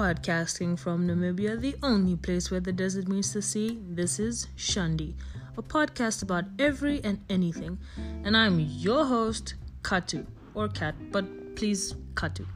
[0.00, 3.78] podcasting from Namibia, the only place where the desert meets the sea.
[3.86, 5.12] This is Shandi,
[5.58, 7.76] a podcast about every and anything.
[8.24, 10.24] And I'm your host, Katu,
[10.54, 12.46] or Kat, but please, Katu.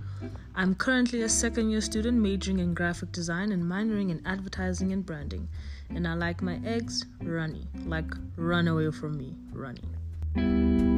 [0.54, 5.04] I'm currently a second year student majoring in graphic design and minoring in advertising and
[5.04, 5.46] branding.
[5.90, 10.93] And I like my eggs runny, like run away from me, runny.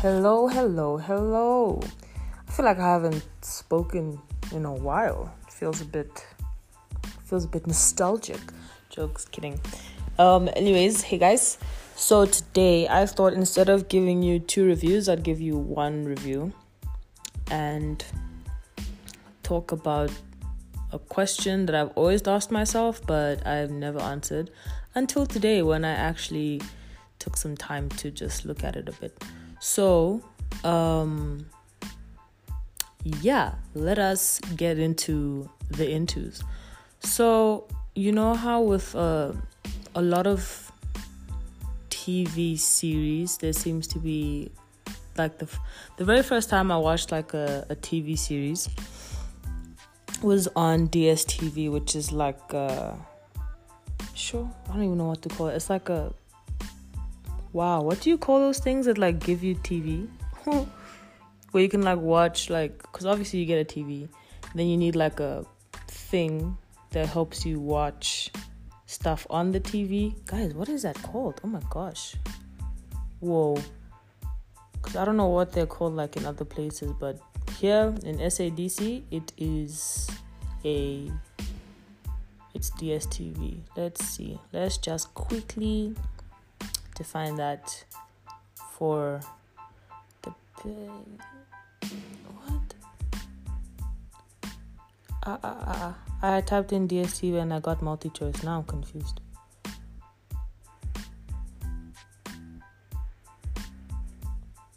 [0.00, 1.78] Hello, hello, hello.
[2.48, 4.18] I feel like I haven't spoken
[4.50, 5.30] in a while.
[5.46, 6.24] It feels a bit
[7.22, 8.40] feels a bit nostalgic.
[8.88, 9.60] Jokes, kidding.
[10.18, 11.58] Um anyways, hey guys.
[11.96, 16.54] So today I thought instead of giving you two reviews, I'd give you one review
[17.50, 18.02] and
[19.42, 20.10] talk about
[20.92, 24.48] a question that I've always asked myself but I've never answered
[24.94, 26.62] until today when I actually
[27.18, 29.22] took some time to just look at it a bit.
[29.60, 30.22] So,
[30.64, 31.46] um,
[33.04, 36.42] yeah, let us get into the intos.
[37.00, 39.32] So, you know how with uh,
[39.94, 40.72] a lot of
[41.90, 44.50] TV series, there seems to be
[45.18, 45.48] like the
[45.98, 48.68] the very first time I watched like a, a TV series
[50.22, 52.94] was on DSTV, which is like uh,
[54.14, 55.56] sure I don't even know what to call it.
[55.56, 56.12] It's like a
[57.52, 60.08] wow, what do you call those things that like give you TV?
[61.50, 64.08] Where you can like watch like because obviously you get a TV,
[64.54, 65.44] then you need like a
[65.88, 66.56] thing
[66.90, 68.30] that helps you watch
[68.86, 70.14] stuff on the TV.
[70.26, 71.40] Guys, what is that called?
[71.44, 72.14] Oh my gosh.
[73.20, 73.58] Whoa.
[74.82, 77.18] Cause I don't know what they're called like in other places, but
[77.58, 80.08] here in SADC it is
[80.64, 81.10] a
[82.54, 83.60] it's DSTV.
[83.76, 84.38] Let's see.
[84.52, 85.94] Let's just quickly
[87.00, 87.82] define that
[88.76, 89.20] for
[90.22, 90.30] the
[92.36, 92.74] what?
[95.26, 98.42] Uh, uh, uh, I typed in DSTV and I got multi choice.
[98.42, 99.22] Now I'm confused.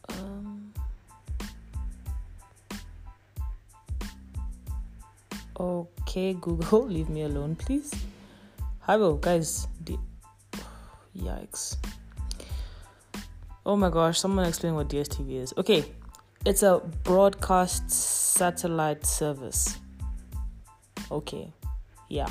[0.08, 0.74] Um,
[5.60, 7.92] okay, Google, leave me alone, please.
[8.80, 9.68] Hello, guys.
[9.84, 10.00] D-
[11.18, 11.76] Yikes.
[13.66, 15.54] Oh my gosh, someone explain what DSTV is.
[15.58, 15.86] Okay,
[16.46, 19.78] it's a broadcast satellite service.
[21.10, 21.52] Okay,
[22.10, 22.30] yeah,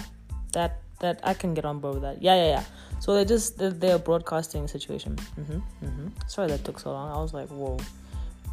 [0.53, 2.23] that that I can get on board with that.
[2.23, 2.65] Yeah, yeah, yeah.
[3.01, 5.17] So they just they're, they're broadcasting situation.
[5.17, 6.09] Mm-hmm, mm-hmm.
[6.29, 7.11] Sorry that took so long.
[7.11, 7.79] I was like, whoa.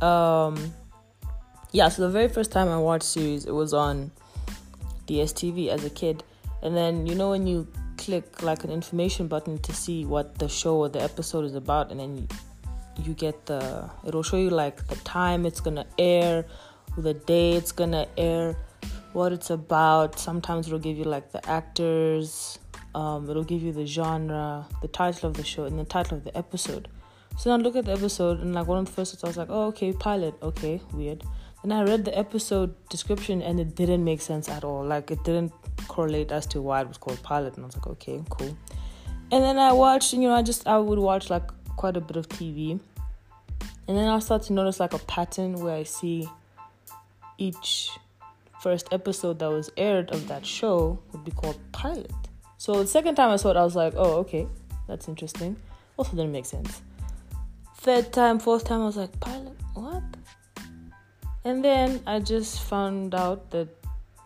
[0.05, 0.73] Um,
[1.71, 1.89] yeah.
[1.89, 4.11] So the very first time I watched series, it was on
[5.07, 6.23] DSTV as a kid,
[6.63, 7.67] and then you know when you
[7.97, 11.91] click like an information button to see what the show or the episode is about,
[11.91, 12.27] and then you,
[13.05, 16.45] you get the it'll show you like the time it's gonna air
[16.97, 18.55] the day it's gonna air
[19.13, 20.19] what it's about.
[20.19, 22.59] Sometimes it'll give you like the actors
[22.95, 26.23] um, it'll give you the genre the title of the show and the title of
[26.23, 26.87] the episode.
[27.37, 29.27] So then I look at the episode and like one of the first ones I
[29.27, 31.23] was like oh okay pilot okay weird.
[31.63, 34.85] And I read the episode description and it didn't make sense at all.
[34.85, 35.51] Like it didn't
[35.87, 38.57] correlate as to why it was called pilot and I was like okay cool.
[39.31, 41.49] And then I watched you know I just I would watch like
[41.81, 42.79] quite a bit of TV
[43.89, 46.29] and then I'll start to notice like a pattern where I see
[47.39, 47.89] each
[48.61, 52.11] first episode that was aired of that show would be called pilot.
[52.59, 54.45] So the second time I saw it, I was like, oh, okay,
[54.87, 55.55] that's interesting.
[55.97, 56.83] Also didn't make sense.
[57.77, 60.03] Third time, fourth time, I was like, pilot, what?
[61.43, 63.69] And then I just found out that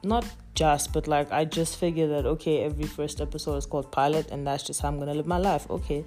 [0.03, 0.25] not
[0.55, 4.45] just, but like I just figured that okay, every first episode is called pilot, and
[4.45, 5.69] that's just how I'm gonna live my life.
[5.69, 6.03] Okay,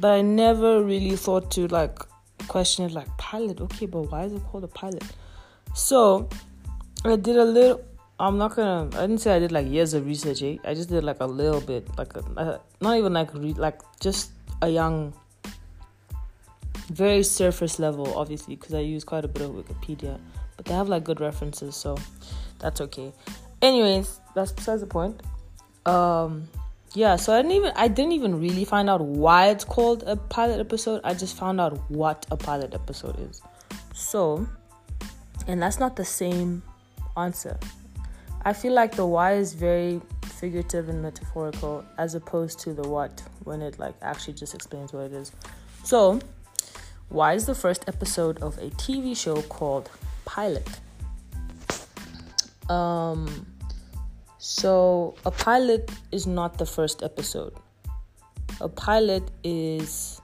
[0.00, 1.98] but I never really thought to like
[2.46, 5.04] question it like pilot okay but why is it called a pilot?
[5.74, 6.28] So
[7.04, 7.80] i did a little
[8.18, 10.56] i'm not gonna i didn't say i did like years of research eh?
[10.64, 14.32] i just did like a little bit like a, not even like re- like just
[14.62, 15.12] a young
[16.90, 20.18] very surface level obviously because i use quite a bit of wikipedia
[20.56, 21.96] but they have like good references so
[22.58, 23.12] that's okay.
[23.62, 25.22] Anyways that's besides the point.
[25.86, 26.48] Um
[26.94, 30.16] yeah so i didn't even i didn't even really find out why it's called a
[30.16, 31.00] pilot episode.
[31.04, 33.42] I just found out what a pilot episode is.
[33.94, 34.46] So
[35.46, 36.62] and that's not the same
[37.16, 37.58] answer.
[38.44, 43.22] I feel like the why is very figurative and metaphorical as opposed to the what
[43.44, 45.32] when it like actually just explains what it is.
[45.84, 46.20] So
[47.08, 49.90] why is the first episode of a tv show called
[50.24, 50.68] pilot?
[52.68, 53.46] Um
[54.50, 57.52] so, a pilot is not the first episode.
[58.62, 60.22] A pilot is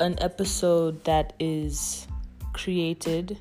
[0.00, 2.06] an episode that is
[2.52, 3.38] created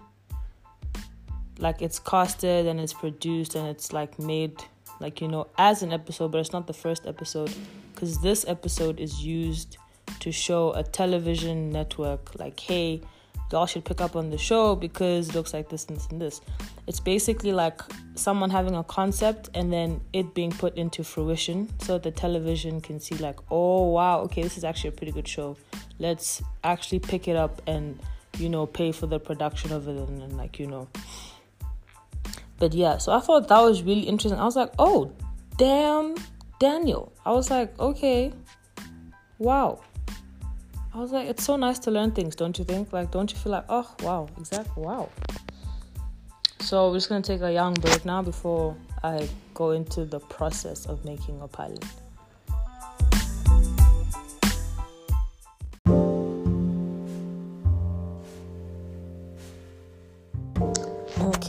[1.57, 4.63] like it's casted and it's produced and it's like made
[5.01, 7.53] like you know as an episode but it's not the first episode
[7.93, 9.77] because this episode is used
[10.21, 13.01] to show a television network like hey
[13.51, 16.21] y'all should pick up on the show because it looks like this and this and
[16.21, 16.41] this.
[16.87, 17.81] It's basically like
[18.15, 22.99] someone having a concept and then it being put into fruition so the television can
[22.99, 25.57] see like oh wow okay this is actually a pretty good show.
[25.99, 27.99] Let's actually pick it up and
[28.37, 30.87] you know pay for the production of it and, and like you know.
[32.59, 34.39] But yeah so i thought that was really interesting.
[34.39, 35.11] I was like oh
[35.57, 36.15] damn
[36.59, 37.11] daniel.
[37.25, 38.33] I was like okay
[39.39, 39.81] wow
[40.93, 43.37] i was like it's so nice to learn things don't you think like don't you
[43.37, 45.09] feel like oh wow exactly wow
[46.59, 50.85] so we're just gonna take a young break now before i go into the process
[50.85, 51.83] of making a pilot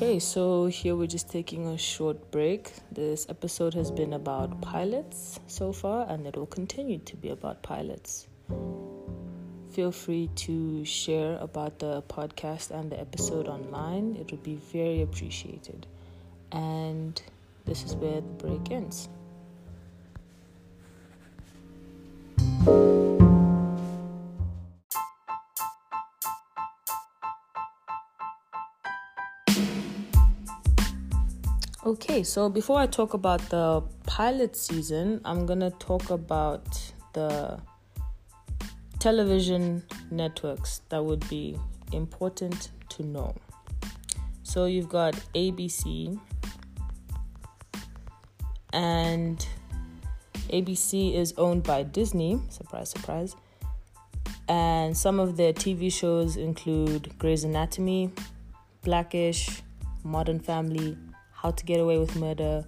[0.02, 2.72] Okay, so here we're just taking a short break.
[2.90, 7.62] This episode has been about pilots so far, and it will continue to be about
[7.62, 8.26] pilots.
[9.72, 15.00] Feel free to share about the podcast and the episode online, it would be very
[15.00, 15.86] appreciated.
[16.52, 17.20] And
[17.64, 19.08] this is where the break ends.
[31.86, 37.58] Okay, so before I talk about the pilot season, I'm gonna talk about the
[39.02, 39.82] television
[40.12, 41.58] networks that would be
[41.90, 43.34] important to know.
[44.44, 46.20] So you've got ABC,
[48.72, 49.44] and
[50.50, 53.34] ABC is owned by Disney, surprise, surprise.
[54.48, 58.12] And some of their TV shows include Grey's Anatomy,
[58.84, 59.62] Blackish,
[60.04, 60.96] Modern Family,
[61.32, 62.64] how to Get Away with Murder,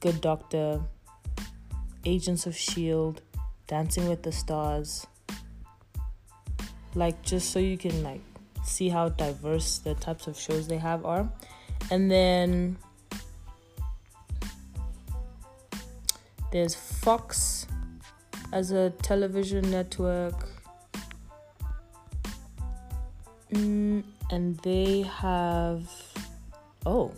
[0.00, 0.80] Good Doctor,
[2.04, 3.20] Agents of S.H.I.E.L.D.,
[3.68, 5.06] Dancing with the Stars.
[6.94, 8.20] Like, just so you can, like,
[8.64, 11.30] see how diverse the types of shows they have are.
[11.90, 12.76] And then
[16.52, 17.66] there's Fox
[18.52, 20.48] as a television network.
[23.52, 25.90] Mm, and they have.
[26.86, 27.12] Oh,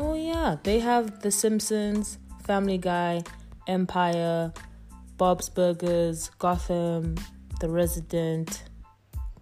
[0.00, 3.24] Oh yeah, they have The Simpsons, Family Guy,
[3.66, 4.52] Empire,
[5.16, 7.16] Bob's Burgers, Gotham,
[7.60, 8.64] The Resident.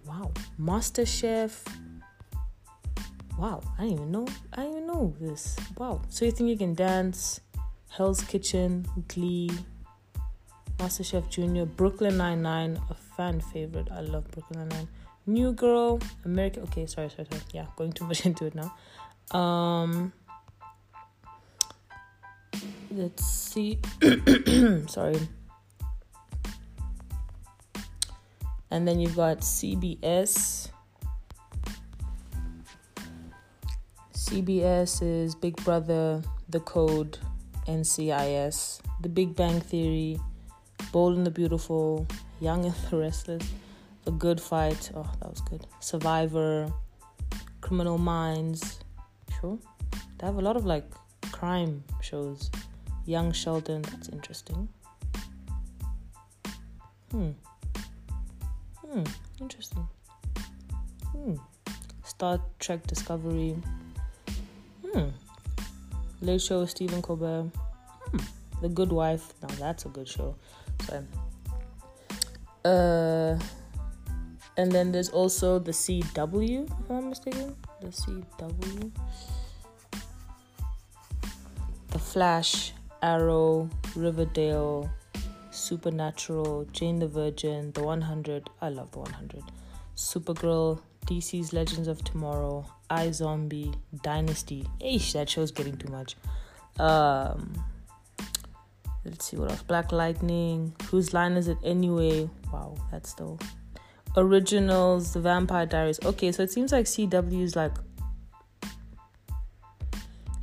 [0.07, 1.65] Wow, Master Chef.
[3.39, 4.27] Wow, I didn't even know.
[4.53, 5.57] I didn't even know this.
[5.77, 6.01] Wow.
[6.09, 7.41] So you think you can dance?
[7.89, 9.51] Hell's Kitchen, Glee,
[10.79, 13.89] Master Chef Junior, Brooklyn Nine Nine, a fan favorite.
[13.91, 14.89] I love Brooklyn Nine Nine.
[15.27, 16.63] New Girl, American.
[16.65, 17.43] Okay, sorry, sorry, sorry.
[17.53, 18.75] Yeah, going too much into it now.
[19.39, 20.13] Um,
[22.97, 23.79] let's see
[24.87, 25.19] sorry
[28.71, 30.71] and then you've got CBS
[34.13, 37.19] CBS is Big Brother The Code
[37.67, 40.19] NCIS The Big Bang Theory
[40.93, 42.07] Bold and the Beautiful
[42.41, 43.49] Young and the Restless
[44.05, 44.91] The Good Fight.
[44.95, 45.67] Oh that was good.
[45.81, 46.73] Survivor
[47.61, 48.81] Criminal Minds.
[49.41, 49.59] Sure.
[50.19, 50.85] They have a lot of like
[51.33, 52.51] crime shows.
[53.05, 54.69] Young Sheldon, that's interesting.
[57.13, 57.31] Hmm.
[58.91, 59.05] Hmm,
[59.41, 59.89] interesting.
[61.13, 61.35] Hmm.
[62.05, 63.57] Star Trek Discovery.
[64.85, 65.09] Hmm.
[66.21, 67.51] Late Show with Stephen Colbert.
[68.11, 68.17] Hmm.
[68.63, 69.35] The Good Wife.
[69.43, 70.37] Now that's a good show.
[70.87, 71.05] So,
[72.65, 73.39] uh,
[74.57, 77.57] and then there's also the CW, if I'm mistaken.
[77.81, 78.91] The CW.
[81.89, 84.91] The Flash, Arrow, Riverdale,
[85.57, 88.51] Supernatural, Jane the Virgin, The 100.
[88.61, 89.43] I love The 100.
[89.97, 93.73] Supergirl, DC's Legends of Tomorrow, I Zombie,
[94.03, 94.67] Dynasty.
[94.81, 96.17] Eesh, that show's getting too much.
[96.79, 97.65] Um,
[99.05, 99.63] let's see what else.
[99.63, 100.75] Black Lightning.
[100.91, 102.29] Whose line is it anyway?
[102.53, 103.39] Wow, that's still.
[104.17, 105.99] Originals, The Vampire Diaries.
[106.05, 107.73] Okay, so it seems like CW is like.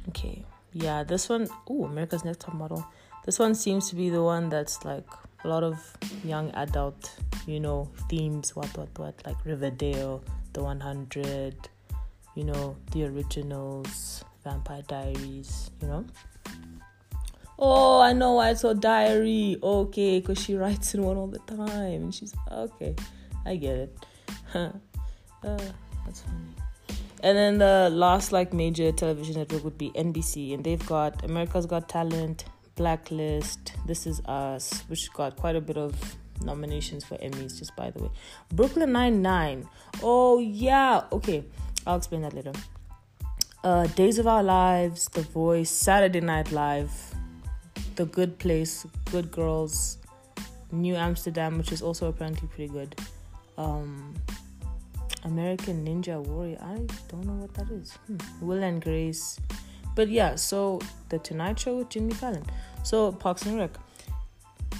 [0.10, 0.44] Okay,
[0.74, 2.86] yeah, this one, oh, America's Next Top Model.
[3.26, 5.08] This one seems to be the one that's like
[5.44, 5.80] a lot of
[6.24, 7.16] young adult,
[7.48, 11.56] you know, themes, what, what, what, like Riverdale, The 100,
[12.36, 16.06] you know, The Originals, Vampire Diaries, you know.
[17.60, 19.58] Oh, I know why it's so diary.
[19.62, 22.04] Okay, because she writes in one all the time.
[22.04, 22.96] And she's okay.
[23.46, 24.06] I get it.
[24.54, 24.72] uh,
[25.44, 27.00] that's funny.
[27.22, 31.66] And then the last like major television network would be NBC, and they've got America's
[31.66, 32.44] Got Talent,
[32.76, 37.92] Blacklist, This Is Us, which got quite a bit of nominations for Emmys, just by
[37.92, 38.10] the way.
[38.50, 39.68] Brooklyn Nine Nine.
[40.02, 41.04] Oh yeah.
[41.12, 41.44] Okay,
[41.86, 42.54] I'll explain that later.
[43.64, 46.92] Uh, Days of Our Lives, The Voice, Saturday Night Live,
[47.96, 50.00] The Good Place, Good Girls,
[50.72, 52.96] New Amsterdam, which is also apparently pretty good.
[53.58, 54.16] Um,
[55.24, 56.58] American Ninja Warrior.
[56.62, 57.94] I don't know what that is.
[58.08, 58.18] Hmm.
[58.42, 59.40] Will and Grace.
[59.96, 62.46] But yeah, so The Tonight Show with Jimmy Fallon.
[62.84, 63.72] So Parks and Rec.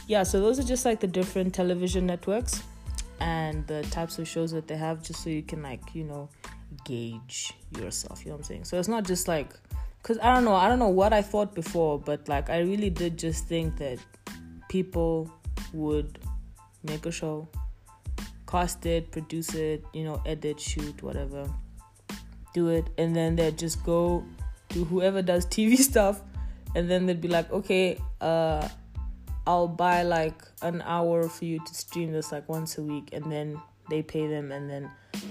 [0.08, 2.62] Yeah, so those are just like the different television networks
[3.20, 6.30] and the types of shows that they have, just so you can like you know
[6.84, 8.22] gauge yourself.
[8.26, 8.66] You know what I'm saying?
[8.66, 9.54] So it's not just like,
[10.02, 12.90] cause I don't know, I don't know what I thought before, but like I really
[12.90, 14.00] did just think that
[14.68, 15.32] people
[15.72, 16.20] would
[16.84, 17.48] make a show
[18.54, 21.50] cast it, produce it, you know, edit, shoot, whatever.
[22.54, 24.24] Do it, and then they'd just go
[24.74, 26.22] to whoever does TV stuff,
[26.76, 28.68] and then they'd be like, okay, uh,
[29.46, 33.32] I'll buy like an hour for you to stream this like once a week, and
[33.32, 34.90] then they pay them, and then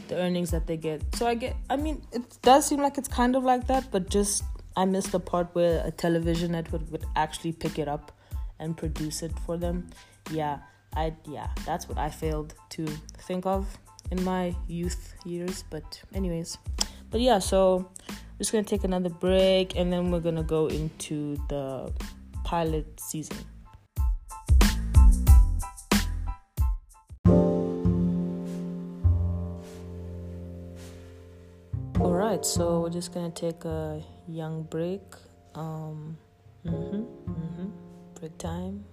[0.09, 1.03] the earnings that they get.
[1.15, 4.09] So I get, I mean, it does seem like it's kind of like that, but
[4.09, 4.45] just
[4.77, 8.13] I missed the part where a television network would actually pick it up
[8.59, 9.91] and produce it for them.
[10.31, 10.59] Yeah,
[10.95, 12.87] I yeah, that's what I failed to
[13.19, 13.67] think of
[14.11, 15.65] in my youth years.
[15.69, 16.59] But anyways,
[17.11, 17.91] but yeah, so
[18.43, 21.93] just gonna take another break and then we're gonna go into the
[22.43, 23.37] pilot season.
[32.01, 35.03] All right, so we're just gonna take a young break.
[35.55, 36.19] Um,
[36.67, 37.71] mhm, mhm,
[38.19, 38.85] break time.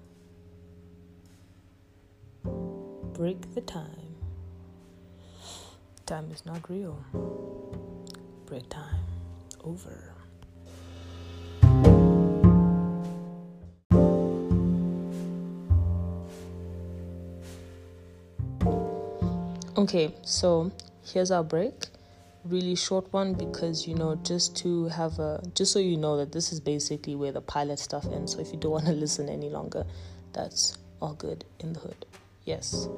[3.20, 4.16] break the time.
[6.06, 7.04] Time is not real.
[8.46, 9.19] Break time.
[9.64, 10.14] Over.
[19.78, 20.72] Okay, so
[21.06, 21.74] here's our break.
[22.44, 26.32] Really short one because you know, just to have a just so you know that
[26.32, 28.34] this is basically where the pilot stuff ends.
[28.34, 29.86] So if you don't want to listen any longer,
[30.34, 32.06] that's all good in the hood.
[32.46, 32.90] Yes.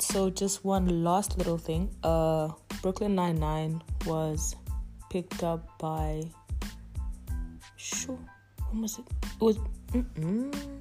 [0.00, 1.90] Right, so just one last little thing.
[2.02, 2.48] Uh,
[2.82, 4.56] Brooklyn Nine Nine was
[5.10, 6.24] picked up by.
[7.76, 8.18] Sure,
[8.70, 9.04] when was it?
[9.22, 9.58] It was.
[9.92, 10.80] Mm-mm.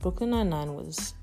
[0.00, 1.14] Brooklyn Nine Nine was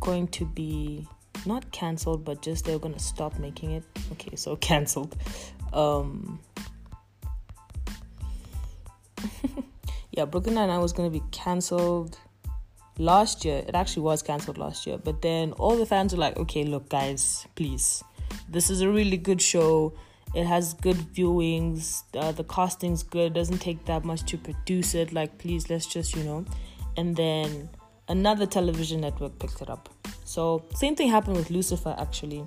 [0.00, 1.06] going to be
[1.46, 3.84] not canceled, but just they were gonna stop making it.
[4.12, 5.16] Okay, so canceled.
[5.72, 6.40] Um,
[10.12, 12.18] yeah, Brooklyn Nine Nine was gonna be canceled
[13.00, 13.64] last year.
[13.66, 16.88] It actually was canceled last year, but then all the fans were like, "Okay, look,
[16.88, 18.04] guys, please,
[18.48, 19.92] this is a really good show."
[20.32, 22.04] It has good viewings.
[22.14, 23.32] Uh, the casting's good.
[23.32, 25.12] It doesn't take that much to produce it.
[25.12, 26.44] Like, please, let's just, you know.
[26.96, 27.68] And then
[28.08, 29.88] another television network picked it up.
[30.24, 32.46] So same thing happened with Lucifer actually.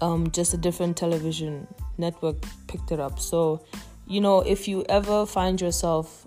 [0.00, 1.66] Um, just a different television
[1.98, 3.18] network picked it up.
[3.18, 3.64] So,
[4.06, 6.26] you know, if you ever find yourself,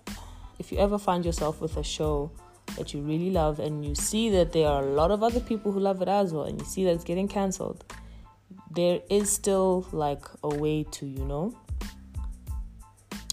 [0.60, 2.32] if you ever find yourself with a show
[2.78, 5.72] that you really love and you see that there are a lot of other people
[5.72, 7.84] who love it as well, and you see that it's getting cancelled,
[8.72, 11.54] there is still like a way to, you know,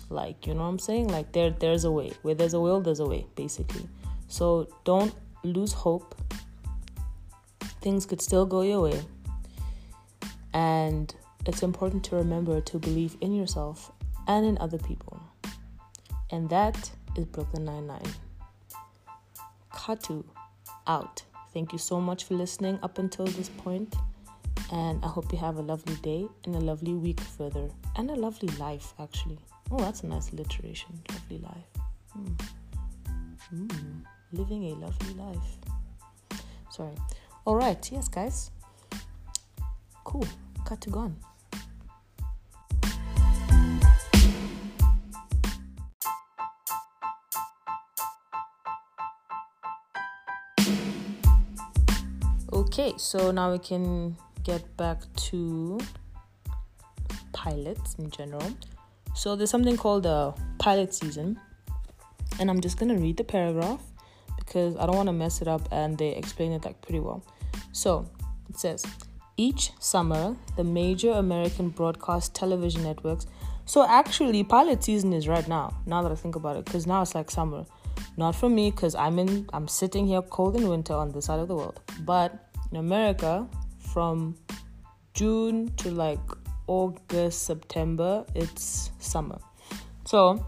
[0.09, 1.09] like you know what I'm saying?
[1.09, 2.13] Like there, there's a way.
[2.23, 3.89] Where there's a will, there's a way, basically.
[4.29, 6.15] So don't lose hope
[7.81, 9.01] things could still go your way.
[10.53, 11.15] And
[11.45, 13.93] it's important to remember to believe in yourself
[14.27, 15.21] and in other people.
[16.31, 18.26] And that is Brooklyn Nine-Nine.
[19.77, 20.25] Katu
[20.87, 21.23] out.
[21.53, 23.95] Thank you so much for listening up until this point,
[24.73, 27.69] And I hope you have a lovely day and a lovely week further.
[27.97, 29.39] And a lovely life, actually.
[29.71, 30.91] Oh, that's a nice alliteration.
[31.11, 31.71] Lovely life.
[32.19, 32.41] Mm.
[33.55, 34.03] Mm.
[34.33, 36.43] Living a lovely life.
[36.71, 36.95] Sorry.
[37.45, 38.51] All right, yes, guys.
[40.05, 40.27] Cool.
[40.81, 41.17] To gone.
[52.79, 54.15] Okay, so now we can
[54.45, 55.81] get back to
[57.33, 58.53] pilots in general.
[59.15, 61.41] So there's something called a pilot season,
[62.39, 63.81] and I'm just gonna read the paragraph
[64.37, 67.25] because I don't want to mess it up, and they explain it like pretty well.
[67.73, 68.07] So
[68.51, 68.85] it says
[69.39, 73.27] Each summer, the major American broadcast television networks.
[73.65, 75.75] So actually, pilot season is right now.
[75.87, 77.65] Now that I think about it, because now it's like summer.
[78.19, 79.47] Not for me, because I'm in.
[79.53, 81.81] I'm sitting here cold in winter on this side of the world.
[82.01, 82.46] But
[82.77, 84.37] in America, from
[85.15, 86.21] June to like
[86.67, 89.39] August, September, it's summer.
[90.05, 90.45] So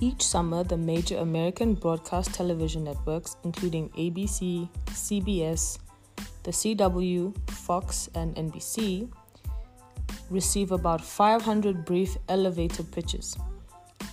[0.00, 5.78] each summer, the major American broadcast television networks, including ABC, CBS,
[6.42, 9.10] the CW, Fox, and NBC,
[10.28, 13.36] receive about 500 brief elevator pitches.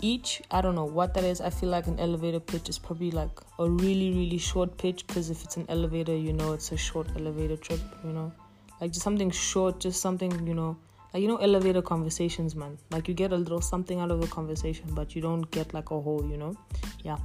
[0.02, 1.42] Each, I don't know what that is.
[1.42, 5.30] I feel like an elevator pitch is probably like a really, really short pitch because
[5.30, 8.32] if it's an elevator, you know, it's a short elevator trip, you know,
[8.80, 10.78] like just something short, just something, you know,
[11.14, 12.78] like you know elevator conversations man.
[12.92, 15.92] Like you get a little something out of the conversation but you don't get like
[15.92, 16.56] a whole you know?
[17.04, 17.18] Yeah.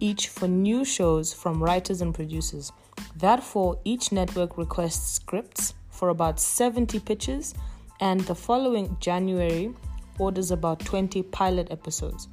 [0.00, 2.72] Each for new shows from writers and producers.
[3.16, 7.54] Therefore each network requests scripts for about 70 pitches
[8.00, 9.74] and the following january
[10.20, 12.28] orders about 20 pilot episodes.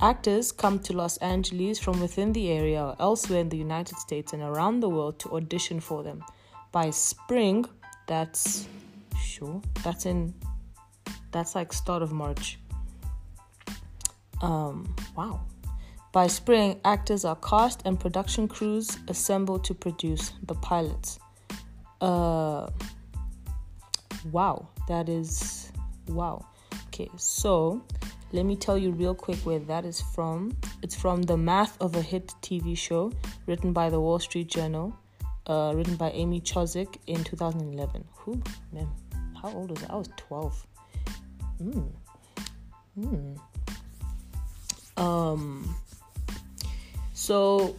[0.00, 4.32] Actors come to los angeles from within the area or elsewhere in the united states
[4.32, 6.24] and around the world to audition for them.
[6.72, 7.66] By spring
[8.06, 8.66] that's
[9.20, 10.34] sure that's in
[11.30, 12.58] that's like start of march.
[14.40, 15.40] Um wow.
[16.12, 21.18] By spring actors are cast and production crews assembled to produce the pilots.
[22.00, 22.70] Uh
[24.30, 25.70] wow that is
[26.08, 26.44] wow
[26.92, 27.82] okay so
[28.32, 31.96] let me tell you real quick where that is from it's from the math of
[31.96, 33.10] a hit tv show
[33.46, 34.94] written by the wall street journal
[35.46, 38.04] uh, written by Amy Chozick in 2011.
[38.14, 38.40] Who,
[38.72, 38.88] man,
[39.40, 39.92] how old was I?
[39.92, 40.66] I was 12.
[41.58, 41.80] Hmm.
[43.00, 43.34] Hmm.
[44.96, 45.76] Um.
[47.14, 47.76] So,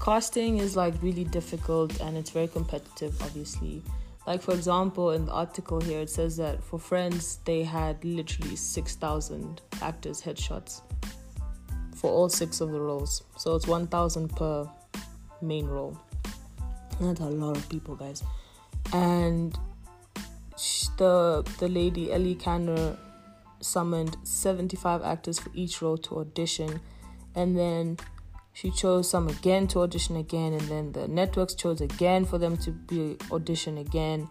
[0.00, 3.82] casting is like really difficult and it's very competitive, obviously.
[4.26, 8.56] Like, for example, in the article here, it says that for Friends, they had literally
[8.56, 10.82] 6,000 actors' headshots
[11.96, 13.24] for all six of the roles.
[13.36, 14.68] So, it's 1,000 per
[15.40, 15.98] main role.
[17.00, 18.22] That's a lot of people, guys.
[18.92, 19.58] And
[20.98, 22.96] the the lady Ellie Kanner,
[23.60, 26.80] summoned 75 actors for each role to audition,
[27.34, 27.98] and then
[28.52, 32.56] she chose some again to audition again, and then the networks chose again for them
[32.58, 34.28] to be audition again,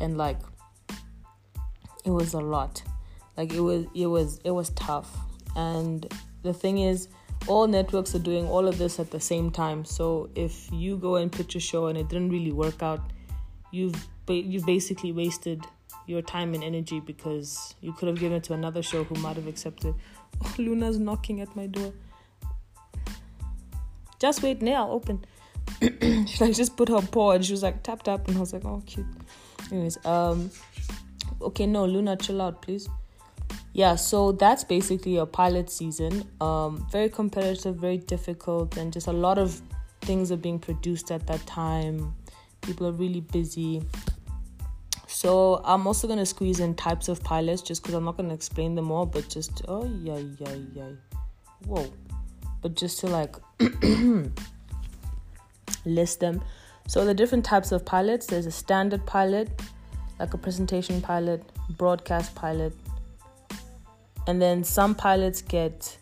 [0.00, 0.38] and like
[2.04, 2.82] it was a lot.
[3.36, 5.16] Like it was it was it was tough,
[5.56, 6.10] and
[6.42, 7.08] the thing is
[7.46, 9.84] all networks are doing all of this at the same time.
[9.84, 13.00] So if you go and pitch a show and it didn't really work out,
[13.70, 15.64] you've you've basically wasted
[16.06, 19.36] your time and energy because you could have given it to another show who might
[19.36, 19.94] have accepted.
[20.42, 21.92] Oh, Luna's knocking at my door.
[24.20, 25.24] Just wait, now I'll open.
[25.80, 28.52] she like just put her paw and she was like tap tap and I was
[28.52, 29.06] like, oh cute.
[29.72, 30.50] Anyways, um
[31.40, 32.88] okay, no, Luna, chill out, please
[33.72, 36.28] yeah, so that's basically a pilot season.
[36.40, 39.60] Um, very competitive, very difficult, and just a lot of
[40.00, 42.14] things are being produced at that time.
[42.62, 43.82] People are really busy.
[45.06, 48.74] So I'm also gonna squeeze in types of pilots just because I'm not gonna explain
[48.74, 50.90] them all, but just oh yeah yeah yeah,
[51.66, 51.92] whoa,
[52.62, 53.36] but just to like
[55.84, 56.42] list them.
[56.86, 58.26] So the different types of pilots.
[58.26, 59.48] There's a standard pilot,
[60.18, 61.42] like a presentation pilot,
[61.76, 62.72] broadcast pilot,
[64.26, 65.98] and then some pilots get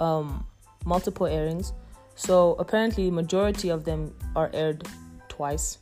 [0.00, 0.46] um,
[0.84, 1.72] multiple airings.
[2.14, 4.86] So apparently, majority of them are aired
[5.28, 5.78] twice,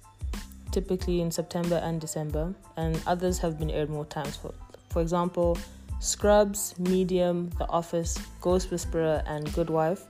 [0.70, 4.36] typically in September and December, and others have been aired more times.
[4.36, 4.54] For
[4.90, 5.56] for example,
[6.00, 10.06] Scrubs, Medium, The Office, Ghost Whisperer, and Good Wife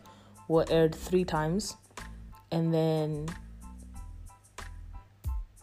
[0.51, 1.77] were aired three times,
[2.51, 3.29] and then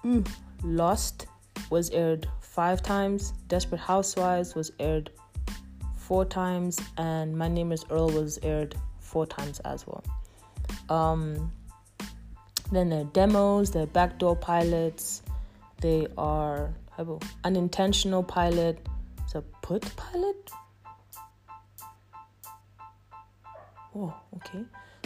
[0.02, 0.26] mm,
[0.64, 1.28] Lost
[1.70, 3.34] was aired five times.
[3.50, 5.10] Desperate Housewives was aired
[5.98, 10.04] four times, and My Name is Earl was aired four times as well.
[10.88, 11.52] Um,
[12.72, 15.22] then there are demos, there are backdoor pilots,
[15.82, 16.74] they are
[17.44, 18.88] unintentional pilot,
[19.26, 20.50] it's a put pilot.
[24.00, 24.64] Oh, okay.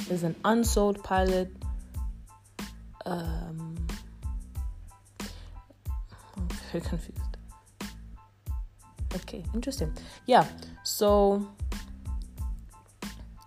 [0.08, 1.50] There's an unsold pilot.
[3.06, 3.88] Um,
[6.36, 7.38] I'm very confused.
[9.16, 9.94] Okay, interesting.
[10.26, 10.46] Yeah,
[10.84, 11.48] so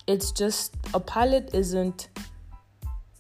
[0.06, 2.08] it's just a pilot isn't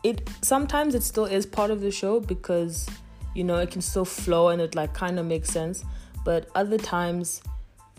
[0.02, 2.86] it sometimes it still is part of the show because
[3.34, 5.82] you know it can still flow and it like kind of makes sense
[6.26, 7.42] but other times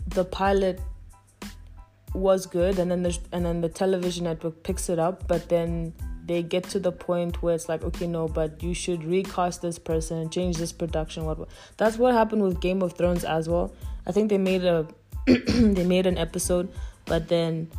[0.06, 0.80] the pilot
[2.16, 5.92] was good and then the and then the television network picks it up but then
[6.26, 9.78] they get to the point where it's like, okay, no, but you should recast this
[9.78, 11.24] person, change this production.
[11.24, 11.48] What?
[11.76, 13.72] That's what happened with Game of Thrones as well.
[14.06, 14.86] I think they made a
[15.26, 16.68] they made an episode,
[17.04, 17.70] but then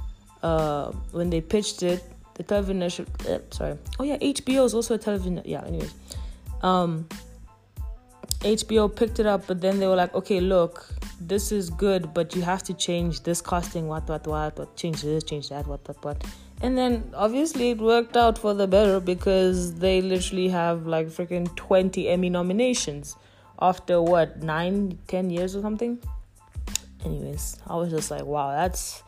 [0.43, 2.04] uh, when they pitched it,
[2.36, 5.41] the television uh, sorry, oh yeah, HBO is also a television.
[5.43, 5.93] Yeah, anyways,
[6.62, 7.08] um,
[8.39, 12.36] HBO picked it up, but then they were like, okay, look, this is good, but
[12.36, 15.88] you have to change this casting, what, what, what, what, change this, change that, what,
[15.88, 16.23] what, what.
[16.62, 21.56] And then obviously it worked out for the better because they literally have like freaking
[21.56, 23.15] 20 Emmy nominations
[23.60, 25.99] after what, nine, ten years or something?
[27.06, 29.03] Anyways, I was just like, wow, that's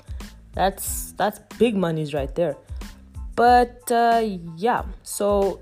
[0.54, 2.56] that's that's big monies right there.
[3.36, 4.22] But uh,
[4.56, 5.62] yeah, so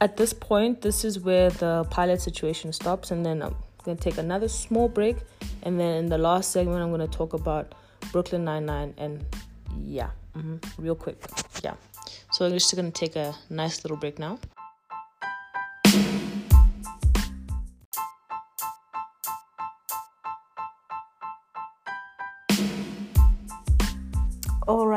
[0.00, 3.42] at this point, this is where the pilot situation stops, and then
[3.86, 5.16] I'm gonna take another small break,
[5.62, 7.72] and then in the last segment, I'm gonna talk about
[8.10, 9.24] Brooklyn Nine Nine, and
[9.84, 11.24] yeah, mm-hmm, real quick,
[11.62, 11.74] yeah.
[12.32, 14.40] So I'm just gonna take a nice little break now.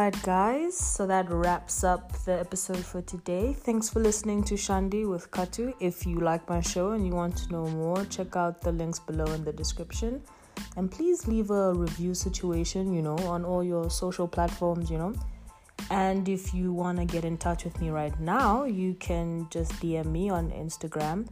[0.10, 3.54] Alright, guys, so that wraps up the episode for today.
[3.54, 5.72] Thanks for listening to Shandi with Katu.
[5.80, 8.98] If you like my show and you want to know more, check out the links
[8.98, 10.24] below in the description.
[10.78, 15.14] And please leave a review situation, you know, on all your social platforms, you know.
[15.92, 19.74] And if you want to get in touch with me right now, you can just
[19.74, 21.28] DM me on Instagram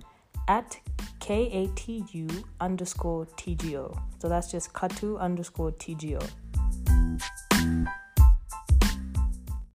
[0.48, 0.78] at
[1.20, 4.00] KATU underscore TGO.
[4.20, 6.22] So that's just Katu underscore TGO.